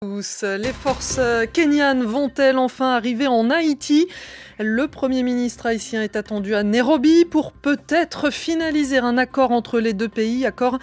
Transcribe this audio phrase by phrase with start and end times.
[0.00, 1.18] Les forces
[1.52, 4.06] kenyanes vont-elles enfin arriver en Haïti?
[4.60, 9.94] Le Premier ministre haïtien est attendu à Nairobi pour peut-être finaliser un accord entre les
[9.94, 10.78] deux pays, accord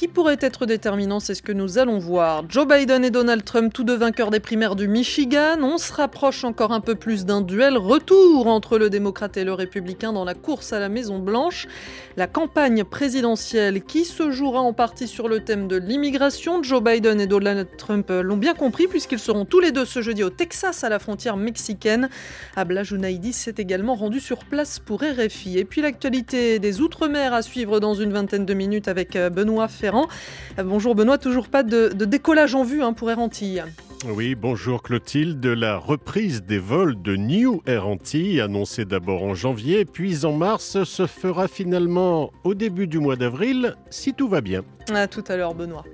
[0.00, 2.44] qui pourrait être déterminant, c'est ce que nous allons voir.
[2.48, 6.42] Joe Biden et Donald Trump, tous deux vainqueurs des primaires du Michigan, on se rapproche
[6.42, 10.32] encore un peu plus d'un duel retour entre le démocrate et le républicain dans la
[10.32, 11.68] course à la Maison Blanche.
[12.16, 17.20] La campagne présidentielle qui se jouera en partie sur le thème de l'immigration, Joe Biden
[17.20, 20.82] et Donald Trump l'ont bien compris puisqu'ils seront tous les deux ce jeudi au Texas
[20.82, 22.08] à la frontière mexicaine.
[22.56, 25.58] Abla Junaidi s'est également rendu sur place pour RFI.
[25.58, 29.68] Et puis l'actualité des Outre-mer à suivre dans une vingtaine de minutes avec euh, Benoît
[29.68, 29.89] Ferrand.
[30.58, 33.64] Euh, bonjour Benoît, toujours pas de, décollage en vue hein, pour Air Antilles.
[34.08, 35.44] Oui, bonjour Clotilde.
[35.44, 40.82] La reprise des vols de New Air Antilles, annoncée d'abord en janvier, puis en mars,
[40.84, 44.62] se fera finalement au début du mois d'avril, si tout va bien.
[44.94, 45.84] À tout à l'heure, Benoît.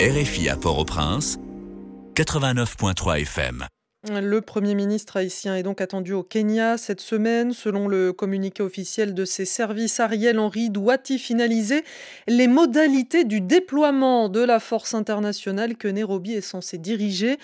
[0.00, 1.38] RFI à Port-au-Prince,
[2.16, 3.66] 89.3 FM.
[4.10, 7.52] Le Premier ministre haïtien est donc attendu au Kenya cette semaine.
[7.52, 11.84] Selon le communiqué officiel de ses services, Ariel Henry doit y finaliser
[12.26, 17.38] les modalités du déploiement de la force internationale que Nairobi est censé diriger.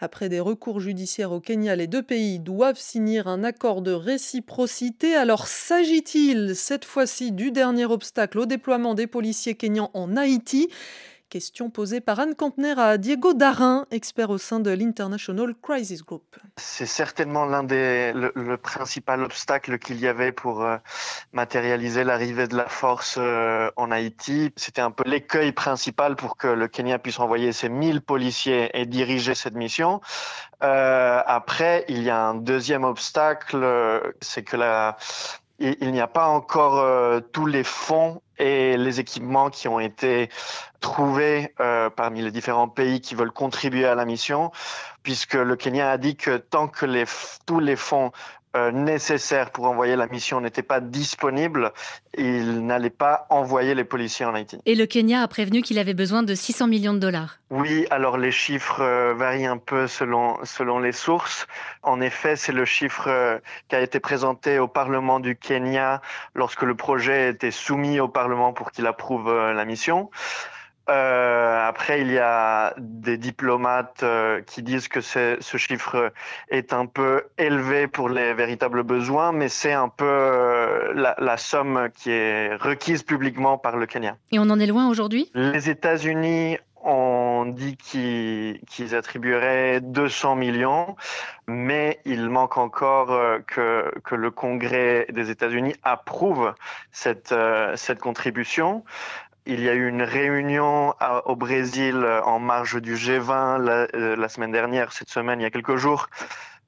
[0.00, 5.14] Après des recours judiciaires au Kenya, les deux pays doivent signer un accord de réciprocité.
[5.14, 10.68] Alors s'agit-il cette fois-ci du dernier obstacle au déploiement des policiers kenyans en Haïti?
[11.32, 16.36] Question posée par Anne Campner à Diego Darin, expert au sein de l'International Crisis Group.
[16.58, 20.76] C'est certainement l'un des le, principal obstacle qu'il y avait pour euh,
[21.32, 24.52] matérialiser l'arrivée de la force euh, en Haïti.
[24.56, 28.84] C'était un peu l'écueil principal pour que le Kenya puisse envoyer ses 1000 policiers et
[28.84, 30.02] diriger cette mission.
[30.62, 33.66] Euh, après, il y a un deuxième obstacle,
[34.20, 34.98] c'est que la,
[35.58, 40.28] il n'y a pas encore tous les fonds et les équipements qui ont été
[40.80, 44.50] trouvés euh, parmi les différents pays qui veulent contribuer à la mission,
[45.04, 46.86] puisque le Kenya a dit que tant que
[47.46, 48.10] tous les fonds
[48.54, 51.72] euh, nécessaires pour envoyer la mission n'étaient pas disponibles,
[52.18, 54.58] il n'allait pas envoyer les policiers en Haïti.
[54.66, 57.38] Et le Kenya a prévenu qu'il avait besoin de 600 millions de dollars.
[57.50, 61.46] Oui, alors les chiffres euh, varient un peu selon, selon les sources.
[61.82, 63.38] En effet, c'est le chiffre euh,
[63.68, 66.02] qui a été présenté au Parlement du Kenya
[66.34, 70.10] lorsque le projet était soumis au Parlement pour qu'il approuve la mission.
[70.88, 76.12] Euh, après, il y a des diplomates euh, qui disent que ce chiffre
[76.48, 81.36] est un peu élevé pour les véritables besoins, mais c'est un peu euh, la, la,
[81.36, 84.16] somme qui est requise publiquement par le Kenya.
[84.32, 85.30] Et on en est loin aujourd'hui?
[85.34, 90.96] Les États-Unis ont dit qu'ils attribueraient 200 millions,
[91.46, 93.16] mais il manque encore
[93.46, 96.52] que, que le Congrès des États-Unis approuve
[96.90, 97.32] cette,
[97.76, 98.82] cette contribution.
[99.44, 100.94] Il y a eu une réunion
[101.24, 105.50] au Brésil en marge du G20 la, la, semaine dernière, cette semaine, il y a
[105.50, 106.08] quelques jours,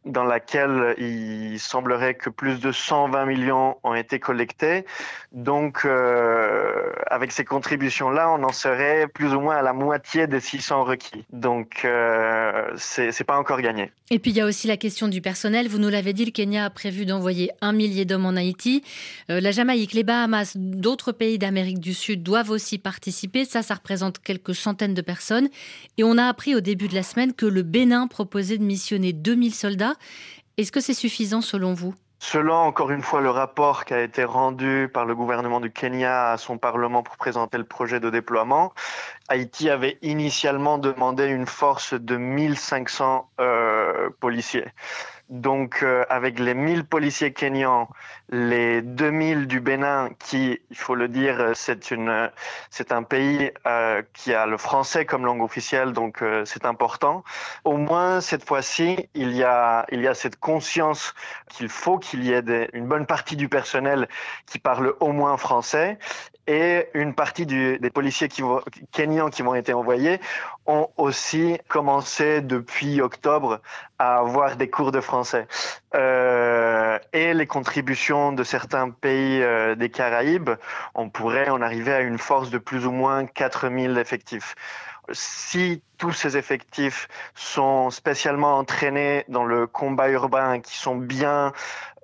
[0.05, 4.85] dans laquelle il semblerait que plus de 120 millions ont été collectés.
[5.33, 10.41] Donc, euh, avec ces contributions-là, on en serait plus ou moins à la moitié des
[10.41, 11.25] 600 requis.
[11.33, 13.91] Donc, euh, c'est pas encore gagné.
[14.11, 15.69] Et puis, il y a aussi la question du personnel.
[15.69, 18.85] Vous nous l'avez dit, le Kenya a prévu d'envoyer un millier d'hommes en Haïti.
[19.31, 23.45] Euh, la Jamaïque, les Bahamas, d'autres pays d'Amérique du Sud doivent aussi participer.
[23.45, 25.49] Ça, ça représente quelques centaines de personnes.
[25.97, 29.13] Et on a appris au début de la semaine que le Bénin proposait de missionner
[29.13, 29.94] 2000 soldats.
[30.57, 31.95] Est-ce que c'est suffisant selon vous?
[32.21, 36.31] Selon encore une fois le rapport qui a été rendu par le gouvernement du Kenya
[36.31, 38.73] à son Parlement pour présenter le projet de déploiement,
[39.29, 44.65] Haïti avait initialement demandé une force de 1500 euh, policiers.
[45.31, 47.89] Donc, euh, avec les 1000 policiers kenyans,
[48.29, 52.31] les 2000 du Bénin, qui, il faut le dire, c'est une,
[52.69, 57.25] c'est un pays euh, qui a le français comme langue officielle, donc euh, c'est important.
[57.65, 61.15] Au moins cette fois-ci, il y a, il y a cette conscience
[61.49, 64.09] qu'il faut qu'il y ait une bonne partie du personnel
[64.45, 65.99] qui parle au moins français
[66.47, 68.43] et une partie des policiers qui
[68.93, 70.21] kenyans qui vont être envoyés
[70.67, 73.61] ont aussi commencé depuis octobre
[73.99, 75.14] à avoir des cours de français.
[75.95, 80.51] Euh, et les contributions de certains pays euh, des Caraïbes,
[80.95, 84.55] on pourrait en arriver à une force de plus ou moins 4000 effectifs
[85.13, 91.53] si tous ces effectifs sont spécialement entraînés dans le combat urbain, qui sont bien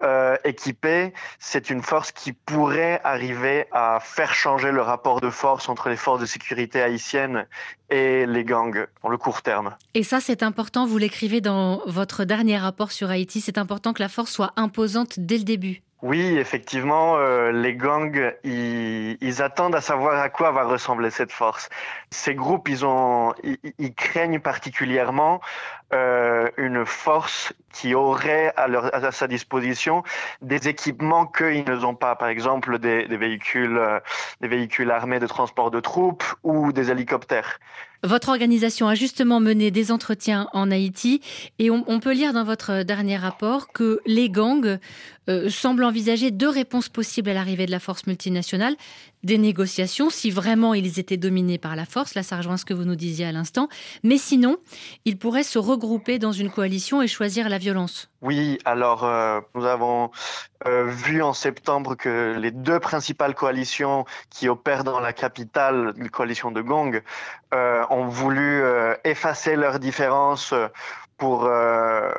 [0.02, 5.68] euh, équipés, c'est une force qui pourrait arriver à faire changer le rapport de force
[5.68, 7.46] entre les forces de sécurité haïtiennes
[7.90, 9.76] et les gangs dans le court terme.
[9.94, 14.02] Et ça, c'est important, vous l'écrivez dans votre dernier rapport sur Haïti, c'est important que
[14.02, 15.82] la force soit imposante dès le début.
[16.02, 21.30] Oui, effectivement, euh, les gangs, ils, ils, attendent à savoir à quoi va ressembler cette
[21.30, 21.68] force.
[22.10, 25.42] Ces groupes, ils, ont, ils, ils craignent particulièrement
[25.92, 30.02] euh, une force qui aurait à, leur, à, sa disposition
[30.40, 33.98] des équipements qu'ils ne ont pas, par exemple des, des véhicules, euh,
[34.40, 37.58] des véhicules armés de transport de troupes ou des hélicoptères.
[38.02, 41.20] Votre organisation a justement mené des entretiens en Haïti
[41.58, 44.78] et on, on peut lire dans votre dernier rapport que les gangs
[45.28, 48.74] euh, semblent envisager deux réponses possibles à l'arrivée de la force multinationale.
[49.22, 52.72] Des négociations, si vraiment ils étaient dominés par la force, là ça rejoint ce que
[52.72, 53.68] vous nous disiez à l'instant,
[54.02, 54.56] mais sinon,
[55.04, 58.10] ils pourraient se regrouper dans une coalition et choisir la violence.
[58.22, 60.10] Oui, alors euh, nous avons
[60.66, 66.10] euh, vu en septembre que les deux principales coalitions qui opèrent dans la capitale, une
[66.10, 67.02] coalition de gangs,
[67.52, 68.62] euh, ont voulu
[69.04, 70.54] effacer leurs différences
[71.20, 72.10] pour, euh,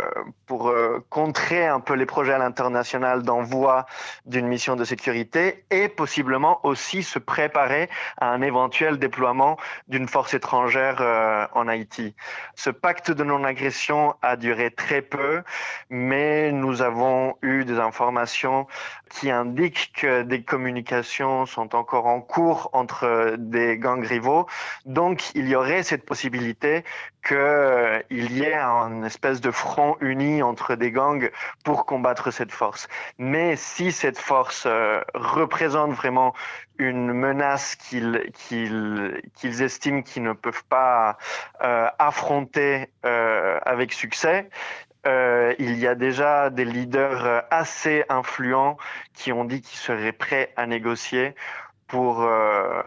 [0.51, 3.87] euh, contrer un peu les projets à l'international d'envoi
[4.25, 7.89] d'une mission de sécurité et possiblement aussi se préparer
[8.19, 9.57] à un éventuel déploiement
[9.87, 12.13] d'une force étrangère euh, en Haïti.
[12.55, 15.41] Ce pacte de non-agression a duré très peu,
[15.89, 17.20] mais nous avons
[17.65, 18.67] des informations
[19.09, 24.47] qui indiquent que des communications sont encore en cours entre des gangs rivaux.
[24.85, 26.83] Donc, il y aurait cette possibilité
[27.25, 31.29] qu'il euh, y ait une espèce de front uni entre des gangs
[31.63, 32.87] pour combattre cette force.
[33.17, 36.33] Mais si cette force euh, représente vraiment
[36.81, 41.17] une menace qu'ils estiment qu'ils ne peuvent pas
[41.63, 44.49] euh, affronter euh, avec succès,
[45.07, 48.77] euh, il y a déjà des leaders assez influents
[49.13, 51.33] qui ont dit qu'ils seraient prêts à négocier
[51.87, 52.81] pour, euh,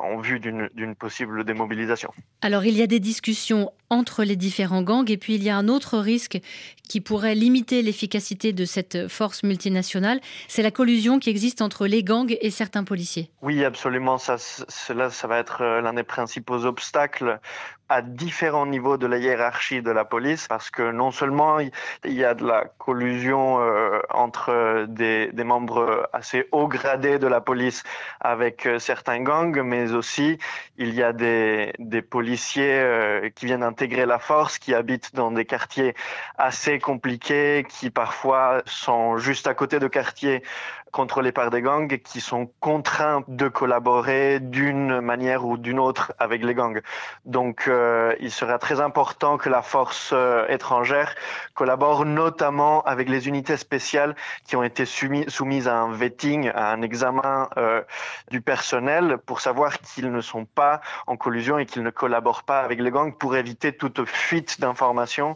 [0.00, 2.12] en vue d'une possible démobilisation.
[2.40, 5.56] Alors il y a des discussions entre les différents gangs et puis il y a
[5.56, 6.40] un autre risque
[6.88, 12.02] qui pourrait limiter l'efficacité de cette force multinationale, c'est la collusion qui existe entre les
[12.02, 13.30] gangs et certains policiers.
[13.42, 14.18] Oui, absolument.
[14.18, 17.40] Cela, va être euh, l'un des principaux obstacles
[17.88, 21.70] à différents niveaux de la hiérarchie de la police, parce que non seulement il
[22.04, 27.82] y a de la collusion euh, entre des, membres assez haut gradés de la police
[28.20, 30.38] avec euh, certains gangs, mais aussi
[30.78, 31.72] il y a des,
[32.10, 32.82] policiers
[33.34, 35.94] qui viennent intégrer la force, qui habitent dans des quartiers
[36.38, 40.42] assez compliqués, qui parfois sont juste à côté de quartiers
[40.94, 46.44] contrôlés par des gangs qui sont contraints de collaborer d'une manière ou d'une autre avec
[46.44, 46.80] les gangs.
[47.24, 51.14] Donc, euh, il sera très important que la force euh, étrangère
[51.54, 54.14] collabore notamment avec les unités spéciales
[54.46, 57.82] qui ont été soumis, soumises à un vetting, à un examen euh,
[58.30, 62.60] du personnel pour savoir qu'ils ne sont pas en collusion et qu'ils ne collaborent pas
[62.60, 65.34] avec les gangs pour éviter toute fuite d'informations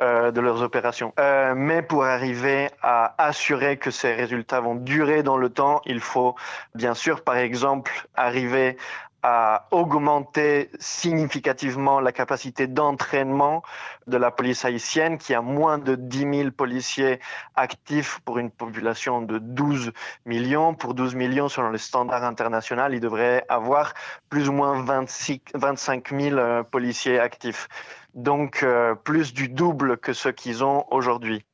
[0.00, 1.12] euh, de leurs opérations.
[1.18, 6.00] Euh, mais pour arriver à assurer que ces résultats vont durer dans le temps, il
[6.00, 6.36] faut
[6.74, 8.76] bien sûr, par exemple, arriver
[9.22, 13.62] à augmenter significativement la capacité d'entraînement
[14.06, 17.18] de la police haïtienne, qui a moins de 10 000 policiers
[17.56, 19.92] actifs pour une population de 12
[20.24, 20.74] millions.
[20.74, 23.94] Pour 12 millions, selon les standards internationaux, il devrait avoir
[24.30, 27.68] plus ou moins 26, 25 000 policiers actifs
[28.14, 31.44] donc euh, plus du double que ce qu'ils ont aujourd'hui.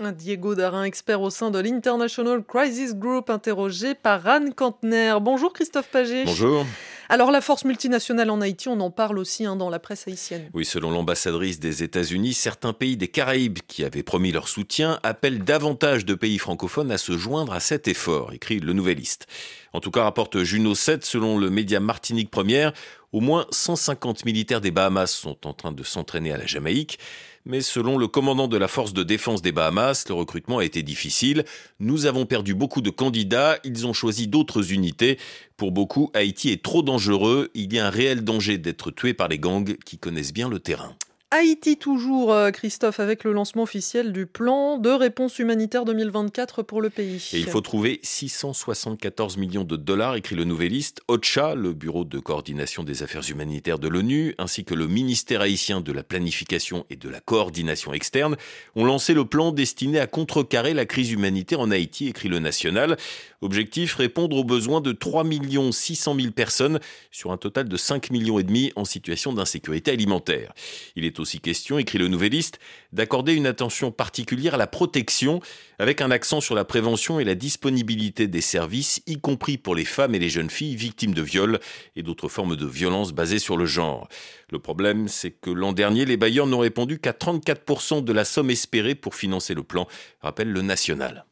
[0.00, 5.14] Diego Darin, expert au sein de l'International Crisis Group, interrogé par Anne Kantner.
[5.20, 6.24] Bonjour Christophe Paget.
[6.24, 6.64] Bonjour.
[7.08, 10.48] Alors la force multinationale en Haïti, on en parle aussi hein, dans la presse haïtienne.
[10.54, 15.44] Oui, selon l'ambassadrice des États-Unis, certains pays des Caraïbes qui avaient promis leur soutien appellent
[15.44, 19.26] davantage de pays francophones à se joindre à cet effort, écrit le Nouvelliste.
[19.74, 22.72] En tout cas, rapporte Juno 7, selon le média Martinique Première,
[23.12, 26.98] au moins 150 militaires des Bahamas sont en train de s'entraîner à la Jamaïque.
[27.44, 30.82] Mais selon le commandant de la force de défense des Bahamas, le recrutement a été
[30.82, 31.44] difficile.
[31.80, 35.18] Nous avons perdu beaucoup de candidats, ils ont choisi d'autres unités.
[35.56, 39.26] Pour beaucoup, Haïti est trop dangereux, il y a un réel danger d'être tué par
[39.26, 40.94] les gangs qui connaissent bien le terrain.
[41.34, 46.82] Haïti toujours, euh, Christophe, avec le lancement officiel du plan de réponse humanitaire 2024 pour
[46.82, 47.26] le pays.
[47.32, 51.00] Et il faut trouver 674 millions de dollars, écrit le Nouvelliste.
[51.08, 55.80] OCHA, le Bureau de coordination des affaires humanitaires de l'ONU, ainsi que le ministère haïtien
[55.80, 58.36] de la planification et de la coordination externe,
[58.76, 62.98] ont lancé le plan destiné à contrecarrer la crise humanitaire en Haïti, écrit le National.
[63.42, 65.24] Objectif, répondre aux besoins de 3
[65.72, 66.78] 600 000 personnes
[67.10, 70.52] sur un total de 5 millions et demi en situation d'insécurité alimentaire.
[70.94, 72.60] Il est aussi question, écrit le Nouvelliste,
[72.92, 75.40] d'accorder une attention particulière à la protection,
[75.80, 79.84] avec un accent sur la prévention et la disponibilité des services, y compris pour les
[79.84, 81.58] femmes et les jeunes filles victimes de viols
[81.96, 84.06] et d'autres formes de violences basées sur le genre.
[84.50, 88.50] Le problème, c'est que l'an dernier, les bailleurs n'ont répondu qu'à 34% de la somme
[88.50, 89.88] espérée pour financer le plan,
[90.20, 91.24] rappelle le national.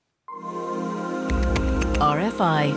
[2.01, 2.73] RFI.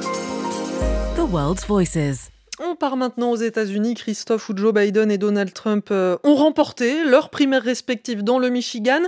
[1.15, 2.29] The World's Voices.
[2.59, 3.93] On part maintenant aux États-Unis.
[3.93, 8.49] Christophe ou Joe Biden et Donald Trump euh, ont remporté leurs primaires respectives dans le
[8.49, 8.99] Michigan.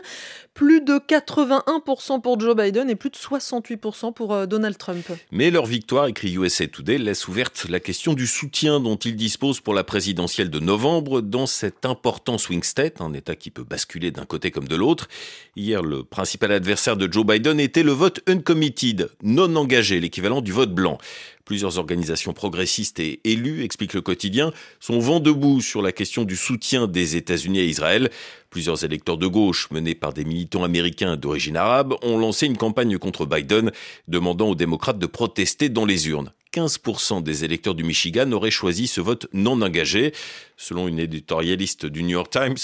[0.55, 5.05] Plus de 81% pour Joe Biden et plus de 68% pour euh, Donald Trump.
[5.29, 9.59] Mais leur victoire, écrit USA Today, laisse ouverte la question du soutien dont ils disposent
[9.59, 14.11] pour la présidentielle de novembre dans cet important swing state, un État qui peut basculer
[14.11, 15.09] d'un côté comme de l'autre.
[15.57, 20.53] Hier, le principal adversaire de Joe Biden était le vote uncommitted, non engagé, l'équivalent du
[20.53, 20.99] vote blanc.
[21.45, 26.35] Plusieurs organisations progressistes et élus, explique le quotidien, sont vent debout sur la question du
[26.35, 28.09] soutien des États-Unis à Israël.
[28.49, 32.97] Plusieurs électeurs de gauche, menés par des militants américains d'origine arabe, ont lancé une campagne
[32.97, 33.71] contre Biden,
[34.07, 36.31] demandant aux démocrates de protester dans les urnes.
[36.55, 40.13] 15% des électeurs du Michigan auraient choisi ce vote non engagé.
[40.55, 42.55] Selon une éditorialiste du New York Times,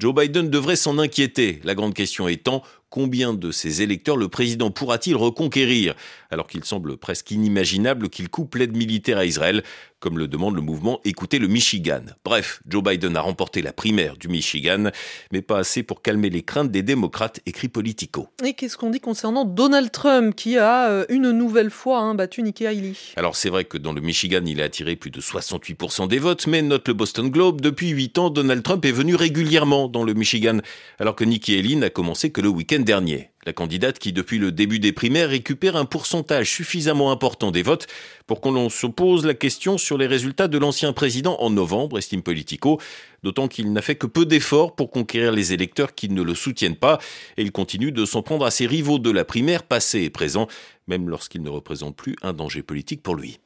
[0.00, 1.60] Joe Biden devrait s'en inquiéter.
[1.62, 5.94] La grande question étant, combien de ces électeurs le président pourra-t-il reconquérir?
[6.30, 9.62] Alors qu'il semble presque inimaginable qu'il coupe l'aide militaire à Israël,
[10.06, 12.02] comme le demande le mouvement Écoutez le Michigan.
[12.24, 14.92] Bref, Joe Biden a remporté la primaire du Michigan,
[15.32, 18.28] mais pas assez pour calmer les craintes des démocrates, écrit Politico.
[18.44, 22.44] Et qu'est-ce qu'on dit concernant Donald Trump, qui a euh, une nouvelle fois hein, battu
[22.44, 22.92] Nikki Haley?
[23.16, 26.46] Alors c'est vrai que dans le Michigan, il a attiré plus de 68% des votes,
[26.46, 30.14] mais note le Boston Globe, depuis 8 ans, Donald Trump est venu régulièrement dans le
[30.14, 30.58] Michigan,
[31.00, 33.30] alors que Nikki Haley n'a commencé que le week-end dernier.
[33.46, 37.86] La candidate qui, depuis le début des primaires, récupère un pourcentage suffisamment important des votes
[38.26, 42.22] pour qu'on se pose la question sur les résultats de l'ancien président en novembre, estime
[42.22, 42.80] Politico,
[43.22, 46.74] d'autant qu'il n'a fait que peu d'efforts pour conquérir les électeurs qui ne le soutiennent
[46.74, 46.98] pas,
[47.36, 50.48] et il continue de s'en prendre à ses rivaux de la primaire passé et présent,
[50.88, 53.38] même lorsqu'ils ne représentent plus un danger politique pour lui.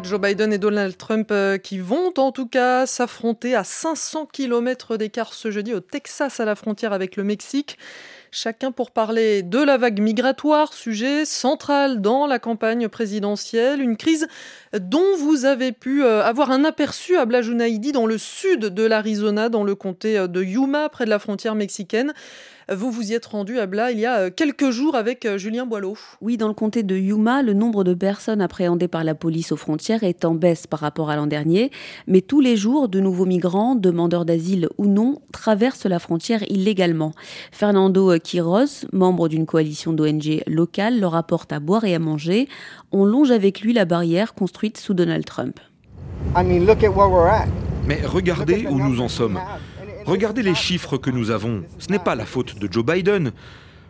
[0.00, 4.96] Joe Biden et Donald Trump euh, qui vont en tout cas s'affronter à 500 km
[4.96, 7.78] d'écart ce jeudi au Texas à la frontière avec le Mexique.
[8.30, 14.26] Chacun pour parler de la vague migratoire, sujet central dans la campagne présidentielle, une crise
[14.72, 19.50] dont vous avez pu euh, avoir un aperçu à Blajunaïdi dans le sud de l'Arizona,
[19.50, 22.14] dans le comté euh, de Yuma, près de la frontière mexicaine.
[22.74, 25.36] Vous vous y êtes rendu à Bla il y a euh, quelques jours avec euh,
[25.36, 25.96] Julien Boileau.
[26.22, 29.56] Oui, dans le comté de Yuma, le nombre de personnes appréhendées par la police aux
[29.56, 31.70] frontières est en baisse par rapport à l'an dernier.
[32.06, 37.12] Mais tous les jours, de nouveaux migrants, demandeurs d'asile ou non, traversent la frontière illégalement.
[37.50, 42.48] Fernando Quiroz, membre d'une coalition d'ONG locales, leur apporte à boire et à manger.
[42.90, 45.60] On longe avec lui la barrière construite sous Donald Trump.
[47.86, 49.38] Mais regardez où nous en sommes.
[50.06, 51.62] Regardez les chiffres que nous avons.
[51.78, 53.32] Ce n'est pas la faute de Joe Biden.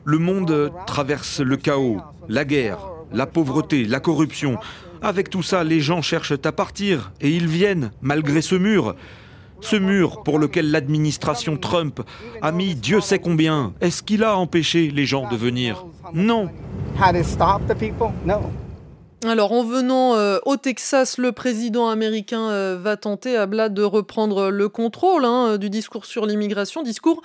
[0.04, 2.78] Le monde traverse le chaos, la guerre,
[3.12, 4.58] la pauvreté, la corruption.
[5.00, 8.94] Avec tout ça, les gens cherchent à partir et ils viennent, malgré ce mur.
[9.60, 12.00] Ce mur pour lequel l'administration Trump
[12.40, 15.86] a mis Dieu sait combien, est-ce qu'il a empêché les gens de venir?
[16.12, 16.50] Non.
[19.24, 23.82] Alors en venant euh, au Texas, le président américain euh, va tenter à Blad de
[23.82, 27.22] reprendre le contrôle hein, du discours sur l'immigration, discours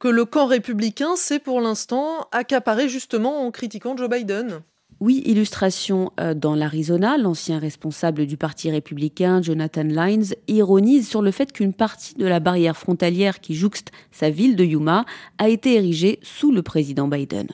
[0.00, 4.62] que le camp républicain s'est pour l'instant accaparé justement en critiquant Joe Biden.
[5.00, 11.30] Oui, illustration euh, dans l'Arizona, l'ancien responsable du Parti républicain, Jonathan Lyons, ironise sur le
[11.30, 15.04] fait qu'une partie de la barrière frontalière qui jouxte sa ville de Yuma
[15.38, 17.46] a été érigée sous le président Biden.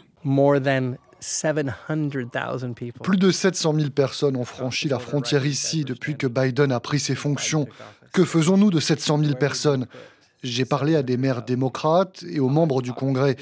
[3.02, 7.00] Plus de 700 000 personnes ont franchi la frontière ici depuis que Biden a pris
[7.00, 7.66] ses fonctions.
[8.12, 9.86] Que faisons-nous de 700 000 personnes?
[10.42, 13.36] J'ai parlé à des maires démocrates et aux membres du Congrès.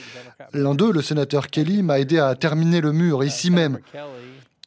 [0.52, 3.80] L'un d'eux, le sénateur Kelly, m'a aidé à terminer le mur ici même.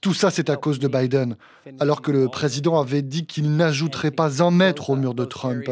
[0.06, 1.36] Tout ça, c'est à cause de Biden,
[1.80, 5.66] alors que le président avait dit qu'il n'ajouterait pas un mètre au mur de Trump.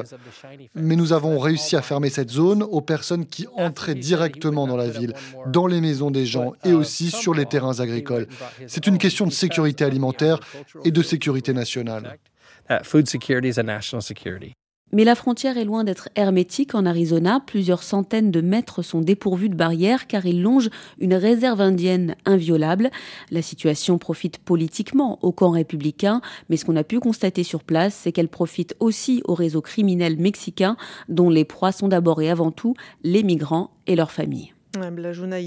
[0.74, 4.88] Mais nous avons réussi à fermer cette zone aux personnes qui entraient directement dans la
[4.88, 5.14] ville,
[5.46, 8.26] dans les maisons des gens et aussi sur les terrains agricoles.
[8.66, 10.40] C'est une question de sécurité alimentaire
[10.84, 12.18] et de sécurité nationale.
[14.92, 17.40] Mais la frontière est loin d'être hermétique en Arizona.
[17.46, 22.92] Plusieurs centaines de mètres sont dépourvus de barrières car ils longent une réserve indienne inviolable.
[23.32, 27.96] La situation profite politiquement au camp républicain, mais ce qu'on a pu constater sur place,
[27.96, 30.78] c'est qu'elle profite aussi au réseau criminel mexicain
[31.10, 34.54] dont les proies sont d'abord et avant tout les migrants et leurs familles.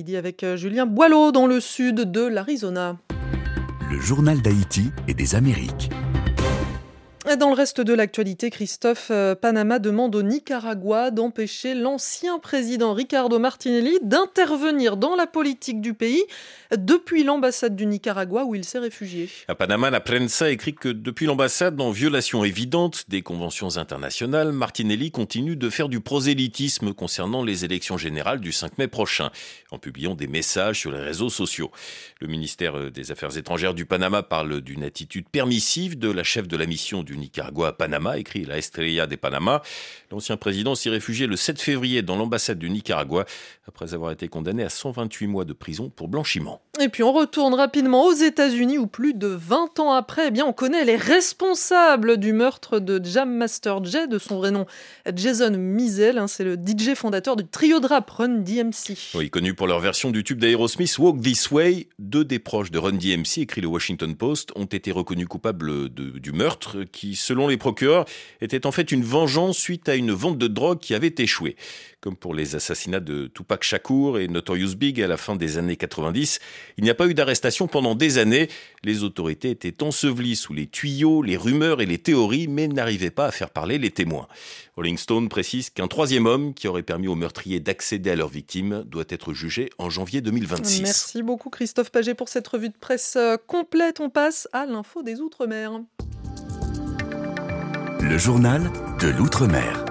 [0.05, 2.99] dit avec euh, Julien Boileau dans le sud de l'Arizona.
[3.91, 5.91] Le journal d'Haïti et des Amériques.
[7.39, 13.39] Dans le reste de l'actualité, Christophe, euh, Panama demande au Nicaragua d'empêcher l'ancien président Ricardo
[13.39, 16.25] Martinelli d'intervenir dans la politique du pays
[16.75, 19.29] depuis l'ambassade du Nicaragua où il s'est réfugié.
[19.49, 25.11] À Panama, la prensa écrit que depuis l'ambassade, en violation évidente des conventions internationales, Martinelli
[25.11, 29.31] continue de faire du prosélytisme concernant les élections générales du 5 mai prochain,
[29.71, 31.71] en publiant des messages sur les réseaux sociaux.
[32.21, 36.57] Le ministère des Affaires étrangères du Panama parle d'une attitude permissive de la chef de
[36.57, 37.26] la mission du Nicaragua
[37.65, 39.63] à Panama, écrit la Estrella de Panama.
[40.11, 43.25] L'ancien président s'y réfugiait le 7 février dans l'ambassade du Nicaragua
[43.67, 46.63] après avoir été condamné à 128 mois de prison pour blanchiment.
[46.81, 50.45] Et puis on retourne rapidement aux États-Unis où plus de 20 ans après, eh bien
[50.45, 54.67] on connaît les responsables du meurtre de Jam Master Jay, de son vrai nom
[55.15, 56.19] Jason Mizell.
[56.19, 58.97] Hein, c'est le DJ fondateur du trio de rap Run DMC.
[59.15, 62.79] Oui, connu pour leur version du tube d'Aerosmith Walk This Way, deux des proches de
[62.79, 67.57] Run DMC, écrit le Washington Post, ont été reconnus coupables du meurtre qui, selon les
[67.57, 68.07] procureurs,
[68.41, 71.57] était en fait une vengeance suite à une vente de drogue qui avait échoué.
[72.01, 75.77] Comme pour les assassinats de Tupac Shakur et Notorious Big à la fin des années
[75.77, 76.39] 90,
[76.77, 78.49] il n'y a pas eu d'arrestation pendant des années.
[78.85, 83.27] Les autorités étaient ensevelies sous les tuyaux, les rumeurs et les théories, mais n'arrivaient pas
[83.27, 84.29] à faire parler les témoins.
[84.77, 88.85] Rolling Stone précise qu'un troisième homme qui aurait permis aux meurtriers d'accéder à leurs victimes
[88.87, 90.83] doit être jugé en janvier 2026.
[90.83, 94.01] Merci beaucoup Christophe Paget pour cette revue de presse euh, complète.
[94.01, 95.81] On passe à l'info des Outre-mer.
[98.01, 98.63] Le journal
[99.01, 99.85] de l'Outre-mer.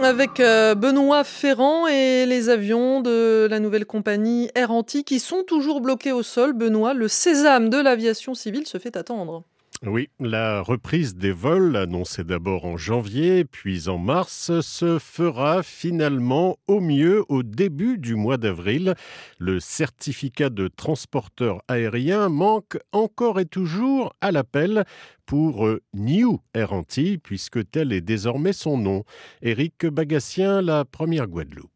[0.00, 5.42] Avec euh, Benoît Ferrand et les avions de la nouvelle compagnie Air Anti qui sont
[5.42, 6.52] toujours bloqués au sol.
[6.52, 9.42] Benoît, le sésame de l'aviation civile se fait attendre.
[9.84, 16.58] Oui, la reprise des vols, annoncée d'abord en janvier, puis en mars, se fera finalement
[16.66, 18.94] au mieux au début du mois d'avril.
[19.38, 24.84] Le certificat de transporteur aérien manque encore et toujours à l'appel
[25.26, 29.04] pour euh, New Air Antilles, puisque tel est désormais son nom.
[29.42, 31.75] Éric Bagassien, la première Guadeloupe.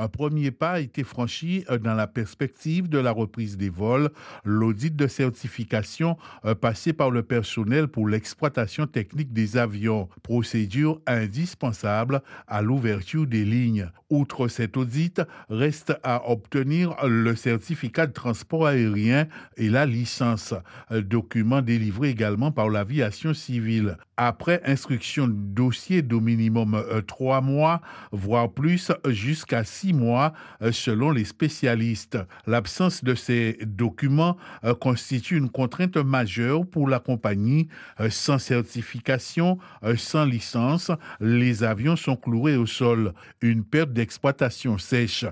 [0.00, 4.10] Un premier pas a été franchi euh, dans la perspective de la reprise des vols,
[4.44, 12.22] l'audit de certification euh, passé par le personnel pour l'exploitation technique des avions, procédure indispensable
[12.46, 13.90] à l'ouverture des lignes.
[14.08, 19.26] Outre cet audit, reste à obtenir le certificat de transport aérien
[19.56, 20.54] et la licence,
[20.90, 23.98] document délivré également par l'aviation civile.
[24.16, 27.80] Après instruction de dossier d'au minimum euh, trois mois,
[28.10, 32.18] voire plus, jusqu'à six mois euh, selon les spécialistes.
[32.46, 37.68] L'absence de ces documents euh, constitue une contrainte majeure pour la compagnie.
[38.00, 39.58] Euh, sans certification,
[39.96, 43.12] sans licence, les avions sont cloués au sol.
[43.40, 45.24] Une perte d'exploitation sèche.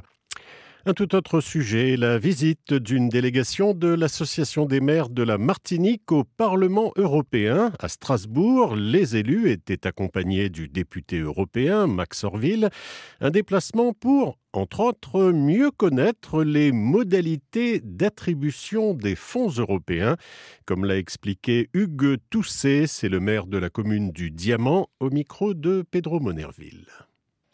[0.89, 6.13] Un tout autre sujet, la visite d'une délégation de l'Association des maires de la Martinique
[6.13, 7.73] au Parlement européen.
[7.81, 12.71] À Strasbourg, les élus étaient accompagnés du député européen Max Orville.
[13.21, 20.17] Un déplacement pour, entre autres, mieux connaître les modalités d'attribution des fonds européens.
[20.67, 25.53] Comme l'a expliqué Hugues Tousset, c'est le maire de la commune du Diamant, au micro
[25.53, 26.87] de Pedro Monerville.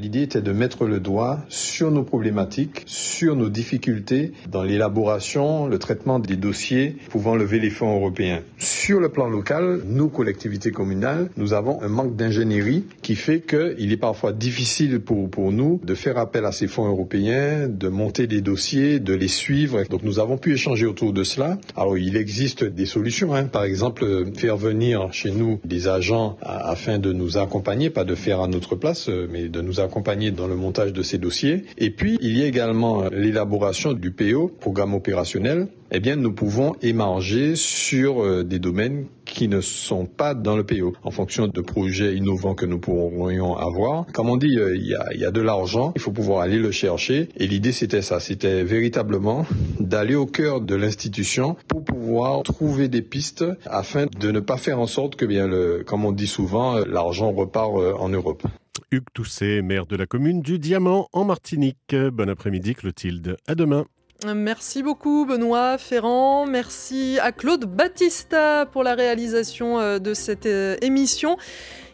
[0.03, 5.79] L'idée était de mettre le doigt sur nos problématiques, sur nos difficultés dans l'élaboration, le
[5.79, 8.41] traitement des dossiers pouvant lever les fonds européens.
[8.59, 13.93] Sur le plan local, nous, collectivités communales, nous avons un manque d'ingénierie qui fait qu'il
[13.93, 18.27] est parfois difficile pour, pour nous de faire appel à ces fonds européens, de monter
[18.27, 19.85] des dossiers, de les suivre.
[19.89, 21.59] Donc nous avons pu échanger autour de cela.
[21.77, 23.45] Alors il existe des solutions, hein.
[23.45, 28.41] par exemple faire venir chez nous des agents afin de nous accompagner, pas de faire
[28.41, 29.92] à notre place, mais de nous accompagner
[30.35, 31.65] dans le montage de ces dossiers.
[31.79, 35.69] Et puis, il y a également l'élaboration du PO, programme opérationnel.
[35.95, 40.65] Eh bien, nous pouvons émarger sur euh, des domaines qui ne sont pas dans le
[40.65, 44.07] PO, en fonction de projets innovants que nous pourrions avoir.
[44.15, 47.29] Comme on dit, euh, il y, a, de l'argent, il faut pouvoir aller le chercher.
[47.37, 49.45] Et l'idée, c'était ça, c'était véritablement
[49.81, 54.81] d'aller au cœur de l'institution pour pouvoir trouver des pistes afin de ne pas faire
[54.81, 55.49] en sorte que, bien,
[55.87, 58.43] comme on dit souvent, euh, l'argent repart en Europe.
[58.91, 61.95] Hugues Tousset, maire de la commune du Diamant en Martinique.
[61.95, 63.37] Bon après-midi Clotilde.
[63.47, 63.87] À demain.
[64.27, 66.47] Merci beaucoup Benoît Ferrand.
[66.47, 71.37] Merci à Claude Battista pour la réalisation euh, de cette euh, émission.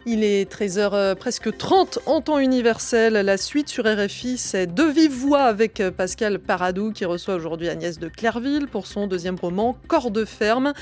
[0.05, 3.15] Il est 13h euh, presque 30 en temps universel.
[3.15, 7.99] La suite sur RFI, c'est De vive voix avec Pascal Paradou qui reçoit aujourd'hui Agnès
[7.99, 10.73] de Clairville pour son deuxième roman Corps de ferme.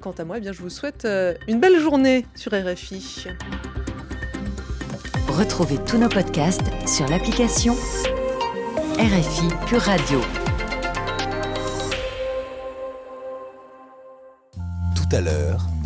[0.00, 1.06] Quant à moi, eh bien, je vous souhaite
[1.48, 3.28] une belle journée sur RFI.
[5.38, 7.74] Retrouvez tous nos podcasts sur l'application
[8.98, 10.20] RFI Pure Radio.
[14.94, 15.66] Tout à l'heure,